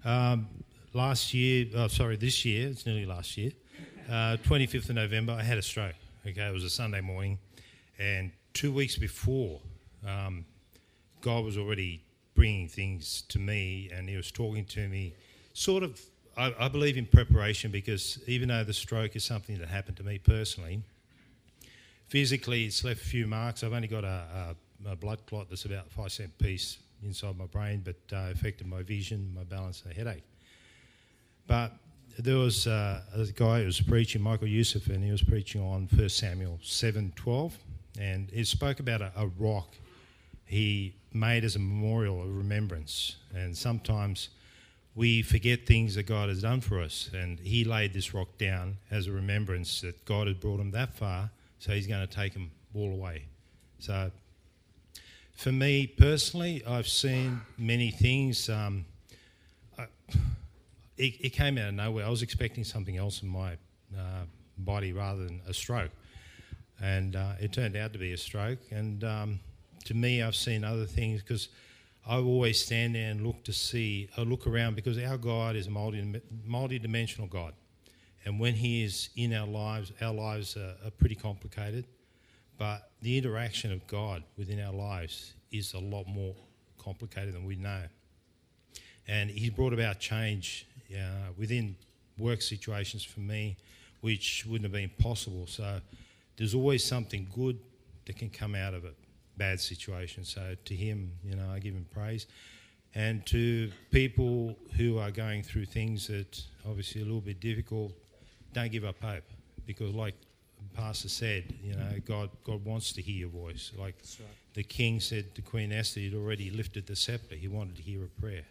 [0.04, 0.50] Um,
[0.94, 3.52] last year, oh, sorry, this year, it's nearly last year,
[4.10, 5.96] uh, 25th of November, I had a stroke.
[6.26, 7.38] Okay, it was a Sunday morning.
[8.00, 9.60] And two weeks before,
[10.08, 10.46] um,
[11.22, 12.04] God was already
[12.36, 15.14] bringing things to me and He was talking to me,
[15.54, 16.00] sort of,
[16.38, 20.04] I, I believe, in preparation because even though the stroke is something that happened to
[20.04, 20.82] me personally,
[22.08, 23.64] physically it's left a few marks.
[23.64, 27.38] I've only got a, a, a blood clot that's about a five cent piece inside
[27.38, 30.24] my brain, but uh, affected my vision, my balance, and a headache.
[31.48, 31.74] But
[32.18, 35.88] there was uh, a guy who was preaching, Michael Youssef, and he was preaching on
[35.96, 37.52] 1 Samuel 7.12,
[38.00, 39.76] and he spoke about a, a rock
[40.46, 43.16] he made as a memorial, a remembrance.
[43.34, 44.30] And sometimes
[44.96, 48.78] we forget things that God has done for us, and he laid this rock down
[48.92, 52.34] as a remembrance that God had brought him that far, so he's going to take
[52.34, 53.26] him all away.
[53.80, 54.12] So
[55.36, 58.50] for me personally, I've seen many things.
[58.50, 58.86] Um,
[59.78, 59.88] I,
[60.98, 62.06] it, it, came out of nowhere.
[62.06, 63.54] I was expecting something else in my
[63.98, 64.26] uh,
[64.58, 65.92] body rather than a stroke,
[66.82, 68.60] and uh, it turned out to be a stroke.
[68.72, 69.40] And um,
[69.86, 71.50] to me, I've seen other things because
[72.06, 75.68] I always stand there and look to see, I look around because our God is
[75.68, 77.54] a multi multi-dimensional God,
[78.26, 81.86] and when He is in our lives, our lives are, are pretty complicated.
[82.58, 86.36] But the interaction of God within our lives is a lot more
[86.78, 87.82] complicated than we know.
[89.08, 91.76] And He's brought about change uh, within
[92.18, 93.58] work situations for me,
[94.02, 95.48] which wouldn't have been possible.
[95.48, 95.80] So
[96.38, 97.60] there's always something good
[98.06, 98.92] that can come out of a
[99.38, 100.24] bad situation.
[100.24, 102.28] So to him, you know, I give him praise.
[102.96, 107.94] And to people who are going through things that obviously a little bit difficult,
[108.54, 109.24] don't give up hope
[109.66, 110.14] because, like
[110.58, 113.72] the Pastor said, you know, God God wants to hear your voice.
[113.78, 114.28] Like right.
[114.54, 117.36] the King said to Queen Esther, he'd already lifted the scepter.
[117.36, 118.44] He wanted to hear a prayer.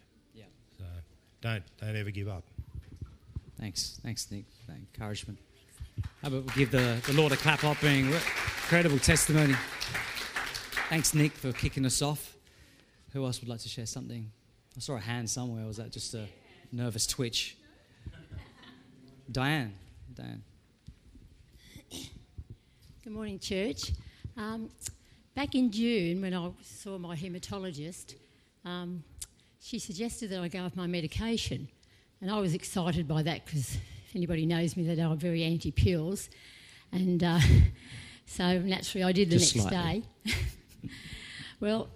[1.43, 1.55] Yeah.
[1.55, 2.43] So don't don't ever give up.
[3.59, 5.39] Thanks, thanks, Nick, for that encouragement.
[6.21, 9.55] How about we give the, the Lord a clap up, being incredible testimony.
[10.89, 12.35] Thanks, Nick, for kicking us off.
[13.13, 14.31] Who else would like to share something?
[14.75, 15.65] I saw a hand somewhere.
[15.65, 16.25] Was that just a
[16.71, 17.55] nervous twitch?
[19.31, 19.73] Diane.
[20.13, 20.43] Diane.
[23.03, 23.91] Good morning, church.
[24.35, 24.69] Um,
[25.35, 28.15] back in June, when I saw my haematologist,
[28.65, 29.03] um,
[29.63, 31.69] she suggested that I go off my medication.
[32.19, 35.71] And I was excited by that because if anybody knows me, that I'm very anti
[35.71, 36.29] pills.
[36.91, 37.39] And uh,
[38.25, 40.03] so naturally, I did the Just next slightly.
[40.25, 40.33] day.
[41.61, 41.87] well,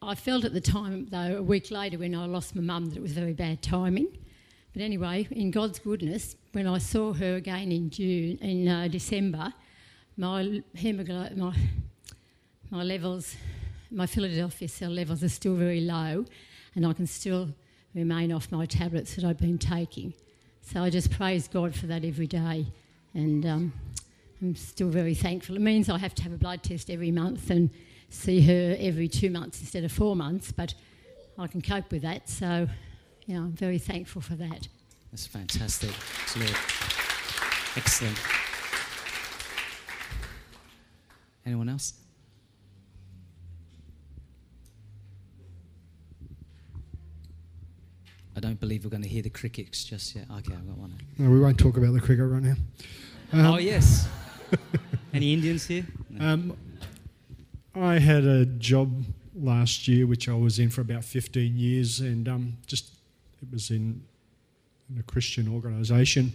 [0.00, 2.96] I felt at the time, though, a week later when I lost my mum, that
[2.96, 4.06] it was very bad timing.
[4.72, 9.52] But anyway, in God's goodness, when I saw her again in June, in uh, December,
[10.16, 11.56] my hemoglobin, my,
[12.70, 13.34] my levels,
[13.90, 16.24] my Philadelphia cell levels are still very low,
[16.76, 17.48] and I can still
[17.94, 20.12] remain off my tablets that I've been taking.
[20.60, 22.66] So I just praise God for that every day,
[23.14, 23.72] and um,
[24.42, 25.56] I'm still very thankful.
[25.56, 27.70] It means I have to have a blood test every month and
[28.10, 30.74] see her every two months instead of four months, but
[31.38, 32.28] I can cope with that.
[32.28, 32.68] So,
[33.26, 34.68] yeah, I'm very thankful for that.
[35.10, 35.90] That's fantastic.
[36.20, 36.56] Excellent.
[37.76, 38.18] Excellent.
[41.44, 41.94] Anyone else?
[48.36, 50.26] I don't believe we're going to hear the crickets just yet.
[50.30, 50.92] Okay, I've got one.
[51.16, 52.54] No, we won't talk about the cricket right now.
[53.32, 54.06] Um, oh, yes.
[55.14, 55.86] Any Indians here?
[56.10, 56.26] No.
[56.26, 56.56] Um,
[57.74, 62.28] I had a job last year which I was in for about 15 years, and
[62.28, 62.90] um, just
[63.40, 64.02] it was in,
[64.90, 66.32] in a Christian organisation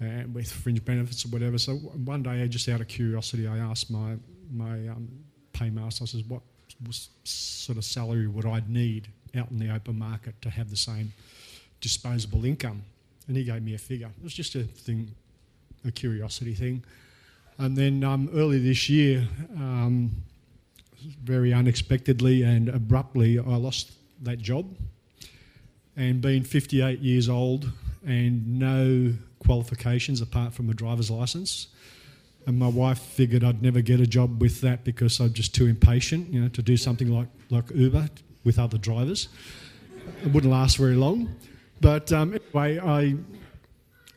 [0.00, 1.58] and uh, with fringe benefits or whatever.
[1.58, 4.16] So one day, just out of curiosity, I asked my
[4.52, 5.08] my um,
[5.52, 6.42] paymaster, I says, "What
[7.22, 11.12] sort of salary would I need out in the open market to have the same
[11.80, 12.82] disposable income.
[13.26, 14.10] And he gave me a figure.
[14.18, 15.10] It was just a thing,
[15.86, 16.84] a curiosity thing.
[17.58, 20.10] And then um, early this year, um,
[21.22, 23.92] very unexpectedly and abruptly, I lost
[24.22, 24.66] that job.
[25.96, 27.70] And being 58 years old
[28.04, 31.68] and no qualifications apart from a driver's license,
[32.46, 35.66] and my wife figured I'd never get a job with that because I'm just too
[35.66, 38.08] impatient, you know, to do something like, like Uber
[38.44, 39.28] with other drivers.
[40.22, 41.34] It wouldn't last very long.
[41.80, 43.16] But um, anyway, I,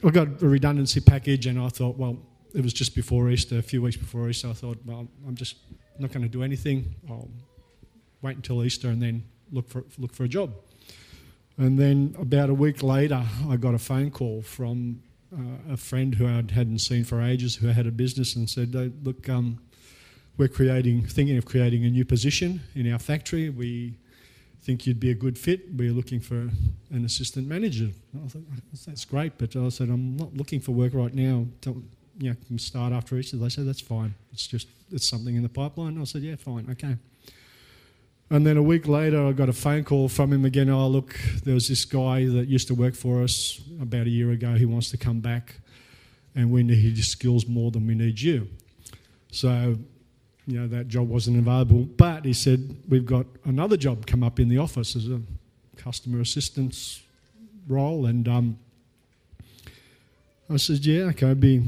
[0.05, 2.17] I got a redundancy package and I thought, well,
[2.53, 4.49] it was just before Easter, a few weeks before Easter.
[4.49, 5.57] I thought, well, I'm just
[5.99, 6.95] not going to do anything.
[7.09, 7.29] I'll
[8.21, 10.53] wait until Easter and then look for, look for a job.
[11.57, 15.01] And then about a week later, I got a phone call from
[15.35, 18.75] uh, a friend who I hadn't seen for ages, who had a business, and said,
[19.03, 19.59] "Look, um,
[20.37, 23.49] we're creating, thinking of creating a new position in our factory.
[23.49, 23.97] We
[24.67, 25.61] think you'd be a good fit.
[25.77, 26.35] We're looking for
[26.91, 27.87] an assistant manager.
[28.13, 28.43] I thought,
[28.85, 31.45] that's great, but I said, I'm not looking for work right now.
[31.61, 31.77] Tell,
[32.19, 33.37] you know, can start after Easter.
[33.37, 34.13] They said, that's fine.
[34.33, 35.97] It's just, it's something in the pipeline.
[36.01, 36.97] I said, yeah, fine, okay.
[38.29, 40.69] And then a week later, I got a phone call from him again.
[40.69, 44.31] Oh, look, there was this guy that used to work for us about a year
[44.31, 44.55] ago.
[44.55, 45.61] He wants to come back,
[46.35, 48.49] and we need his skills more than we need you.
[49.31, 49.77] So
[50.47, 51.83] you know, that job wasn't available.
[51.83, 55.21] But he said, we've got another job come up in the office as a
[55.75, 57.03] customer assistance
[57.67, 58.05] role.
[58.05, 58.57] And um,
[60.49, 61.63] I said, yeah, okay, I'd be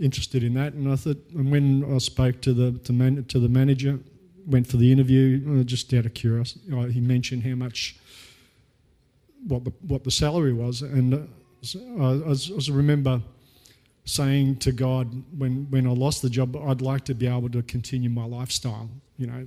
[0.00, 0.72] interested in that.
[0.72, 3.98] And I thought, and when I spoke to the, to, man, to the manager,
[4.46, 7.96] went for the interview, uh, just out of curiosity, uh, he mentioned how much,
[9.46, 10.80] what the, what the salary was.
[10.80, 11.18] And uh,
[12.00, 13.20] I, I, I remember
[14.08, 17.62] saying to God when, when I lost the job, I'd like to be able to
[17.62, 18.88] continue my lifestyle,
[19.18, 19.46] you know,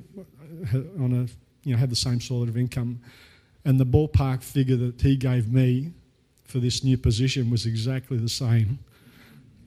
[1.00, 3.02] on a, you know, have the same sort of income.
[3.66, 5.94] And the ballpark figure that he gave me
[6.44, 8.80] for this new position was exactly the same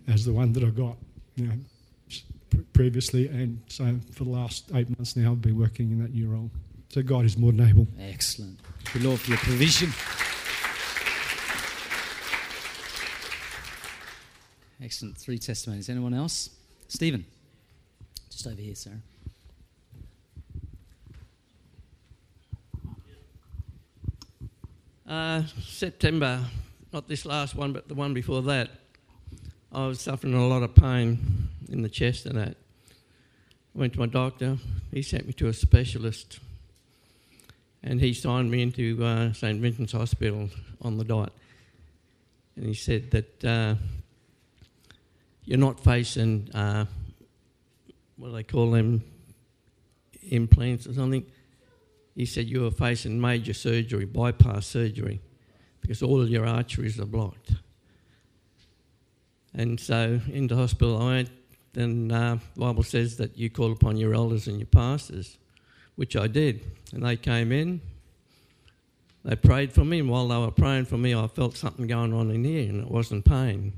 [0.07, 0.97] as the one that I got,
[1.35, 3.27] you know, previously.
[3.29, 6.51] And so for the last eight months now, I've been working in that new role.
[6.91, 7.89] So God is more than able.
[8.01, 8.61] Excellent.
[8.95, 9.91] You, Lord, for your provision.
[14.85, 15.17] Excellent.
[15.17, 15.89] Three testimonies.
[15.89, 16.51] Anyone else?
[16.89, 17.25] Stephen,
[18.31, 18.91] just over here, sir.
[25.09, 26.45] Uh, September,
[26.93, 28.69] not this last one, but the one before that,
[29.73, 32.57] I was suffering a lot of pain in the chest and that.
[33.75, 34.59] I went to my doctor.
[34.93, 36.41] He sent me to a specialist,
[37.83, 40.51] and he signed me into uh, St Vincent's Hospital
[40.83, 41.33] on the dot.
[42.57, 43.77] And he said that uh,
[45.45, 46.87] you're not facing uh,
[48.17, 49.03] what do they call them
[50.31, 51.25] implants or something.
[52.15, 55.21] He said you were facing major surgery, bypass surgery,
[55.81, 57.53] because all of your arteries are blocked.
[59.53, 61.31] And so into hospital I went,
[61.75, 65.39] and uh, Bible says that you call upon your elders and your pastors,
[65.97, 66.65] which I did.
[66.93, 67.81] And they came in,
[69.25, 72.13] they prayed for me, and while they were praying for me, I felt something going
[72.13, 73.73] on in here, and it wasn't pain.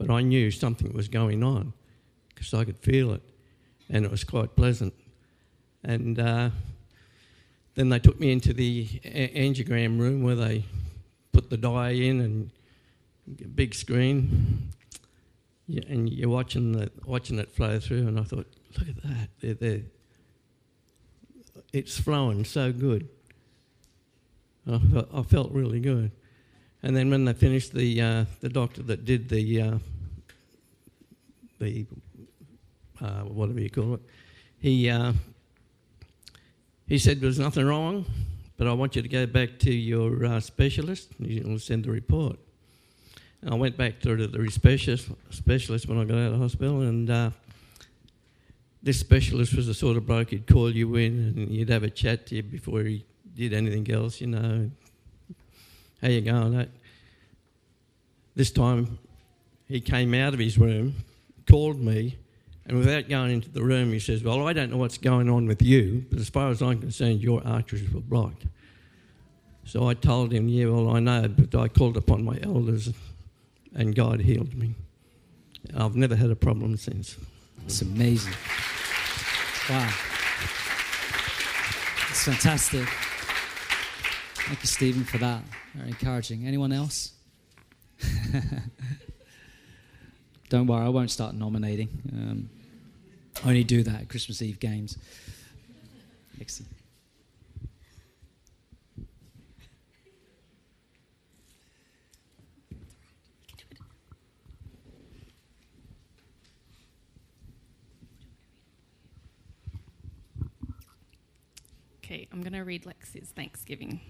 [0.00, 1.74] But I knew something was going on
[2.30, 3.20] because I could feel it,
[3.90, 4.94] and it was quite pleasant.
[5.84, 6.50] And uh,
[7.74, 10.64] then they took me into the angiogram room where they
[11.32, 12.50] put the dye in and
[13.54, 14.70] big screen,
[15.68, 18.08] and you're watching the, watching it flow through.
[18.08, 18.46] And I thought,
[18.78, 19.82] look at that, they're, they're,
[21.74, 23.06] it's flowing so good.
[24.66, 26.12] I felt, I felt, really good.
[26.82, 29.78] And then when they finished, the uh, the doctor that did the uh,
[31.60, 31.86] the
[33.00, 34.00] uh, whatever you call it,
[34.58, 35.12] he uh,
[36.86, 38.04] he said there's nothing wrong,
[38.56, 41.90] but I want you to go back to your uh, specialist and you'll send a
[41.90, 42.36] report.
[43.42, 47.08] And I went back to the specialist, specialist when I got out of hospital, and
[47.08, 47.30] uh,
[48.82, 51.90] this specialist was the sort of bloke he'd call you in and he'd have a
[51.90, 53.04] chat to you before he
[53.34, 54.70] did anything else, you know.
[56.02, 56.68] How you going?
[58.34, 58.98] This time
[59.68, 60.94] he came out of his room,
[61.50, 62.16] called me,
[62.66, 65.46] and without going into the room, he says, Well, I don't know what's going on
[65.46, 68.46] with you, but as far as I'm concerned, your arteries were blocked.
[69.64, 72.92] So I told him, Yeah, well, I know, but I called upon my elders
[73.74, 74.74] and God healed me.
[75.76, 77.16] I've never had a problem since.
[77.64, 78.32] It's amazing.
[79.68, 79.92] Wow.
[82.08, 82.88] It's fantastic.
[84.46, 85.42] Thank you, Stephen, for that.
[85.74, 86.46] Very encouraging.
[86.46, 87.12] Anyone else?
[90.50, 91.88] Don't worry, I won't start nominating.
[92.12, 92.50] Um,
[93.44, 94.98] I only do that at Christmas Eve games.
[96.40, 96.72] Excellent.
[112.04, 114.00] Okay, I'm going to read Lexi's Thanksgiving.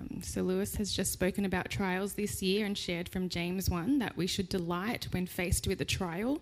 [0.00, 3.98] Um, so, Lewis has just spoken about trials this year and shared from James 1
[3.98, 6.40] that we should delight when faced with a trial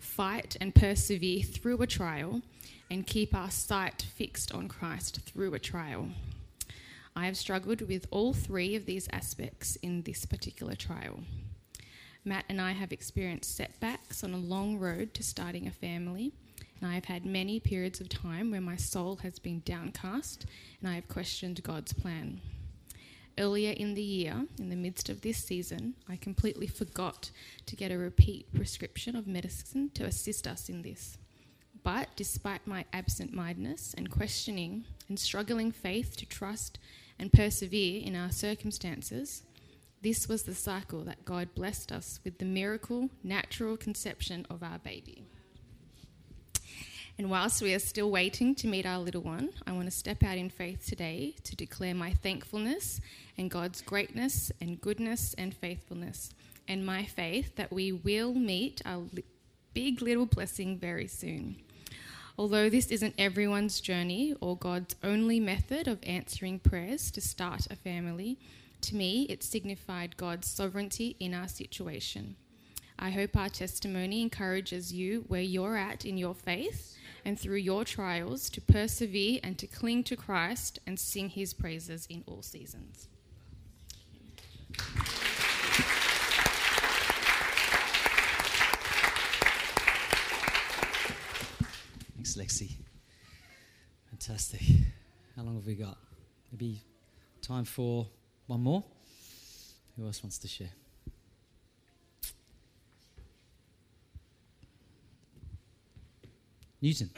[0.00, 2.40] fight and persevere through a trial,
[2.90, 6.08] and keep our sight fixed on Christ through a trial.
[7.14, 11.20] I have struggled with all three of these aspects in this particular trial.
[12.24, 16.32] Matt and I have experienced setbacks on a long road to starting a family,
[16.80, 20.46] and I have had many periods of time where my soul has been downcast
[20.80, 22.40] and I have questioned God's plan.
[23.38, 27.30] Earlier in the year, in the midst of this season, I completely forgot
[27.66, 31.16] to get a repeat prescription of medicine to assist us in this.
[31.82, 36.78] But despite my absent mindedness and questioning and struggling faith to trust
[37.18, 39.42] and persevere in our circumstances,
[40.02, 44.78] this was the cycle that God blessed us with the miracle, natural conception of our
[44.78, 45.24] baby.
[47.18, 50.22] And whilst we are still waiting to meet our little one, I want to step
[50.22, 53.00] out in faith today to declare my thankfulness
[53.36, 56.32] and God's greatness and goodness and faithfulness,
[56.66, 59.02] and my faith that we will meet our
[59.74, 61.56] big little blessing very soon.
[62.38, 67.76] Although this isn't everyone's journey or God's only method of answering prayers to start a
[67.76, 68.38] family,
[68.80, 72.36] to me it signified God's sovereignty in our situation.
[72.98, 77.84] I hope our testimony encourages you where you're at in your faith and through your
[77.84, 83.08] trials to persevere and to cling to Christ and sing his praises in all seasons.
[92.14, 92.72] Thanks, Lexi.
[94.10, 94.62] Fantastic.
[95.36, 95.96] How long have we got?
[96.52, 96.80] Maybe
[97.42, 98.06] time for
[98.46, 98.84] one more?
[99.96, 100.70] Who else wants to share?
[106.82, 107.10] Newton.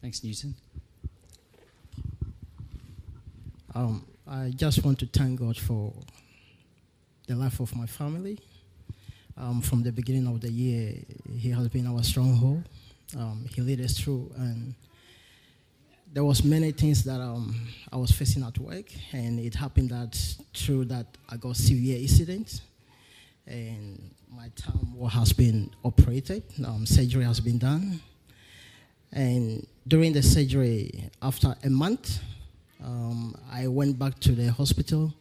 [0.00, 0.54] Thanks, Newton.
[3.74, 5.92] Um, I just want to thank God for
[7.26, 8.38] the life of my family.
[9.36, 10.94] Um, from the beginning of the year,
[11.36, 12.64] He has been our stronghold.
[13.16, 14.74] Um, he led us through, and
[16.12, 20.14] there was many things that um, I was facing at work, and it happened that
[20.54, 22.60] through that I got severe incident,
[23.46, 26.42] and my tongue has been operated.
[26.64, 28.00] Um, surgery has been done,
[29.12, 32.20] and during the surgery, after a month,
[32.82, 35.12] um, I went back to the hospital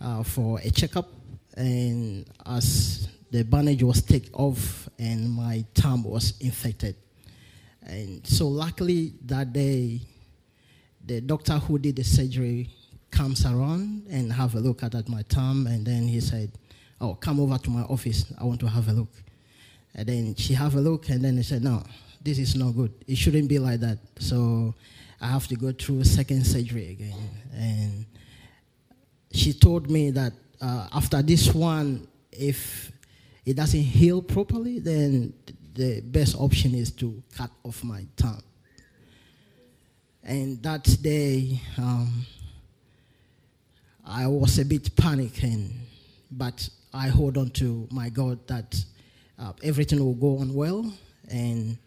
[0.00, 1.08] uh, for a checkup,
[1.56, 6.94] and as the bandage was taken off and my thumb was infected.
[7.82, 10.00] And so, luckily, that day,
[11.04, 12.70] the doctor who did the surgery
[13.10, 16.52] comes around and have a look at, at my thumb, and then he said,
[17.00, 18.32] "Oh, come over to my office.
[18.38, 19.12] I want to have a look."
[19.94, 21.82] And then she have a look, and then he said, "No,
[22.26, 22.92] this is not good.
[23.06, 24.74] It shouldn't be like that." So
[25.20, 27.16] I have to go through a second surgery again.
[27.54, 28.06] And
[29.32, 32.92] she told me that uh, after this one, if
[33.44, 35.32] it doesn't heal properly, then
[35.74, 38.42] the best option is to cut off my tongue.
[40.22, 42.26] And that day, um,
[44.04, 45.70] I was a bit panicking,
[46.30, 48.84] but I hold on to my God that
[49.38, 50.92] uh, everything will go on well.
[51.30, 51.78] And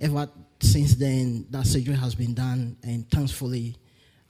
[0.00, 0.28] ever
[0.60, 3.76] since then, that surgery has been done, and thankfully,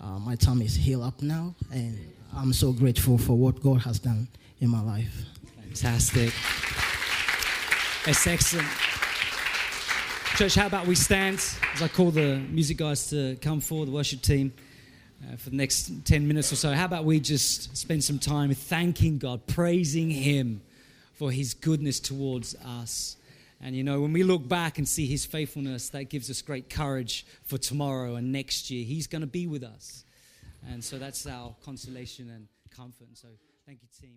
[0.00, 1.54] uh, my tongue is healed up now.
[1.72, 1.98] And
[2.34, 4.28] I'm so grateful for what God has done
[4.60, 5.24] in my life.
[5.62, 6.32] Fantastic.
[8.06, 8.68] Excellent.
[10.36, 11.36] Church, how about we stand
[11.74, 14.52] as I call the music guys to come forward, the worship team,
[15.22, 16.72] uh, for the next 10 minutes or so.
[16.72, 20.62] How about we just spend some time thanking God, praising Him
[21.12, 23.16] for His goodness towards us.
[23.60, 26.70] And you know, when we look back and see His faithfulness, that gives us great
[26.70, 28.84] courage for tomorrow and next year.
[28.84, 30.04] He's going to be with us.
[30.68, 33.08] And so that's our consolation and comfort.
[33.08, 33.28] And so
[33.66, 34.16] thank you, team.